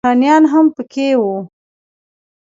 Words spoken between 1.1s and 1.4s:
وو.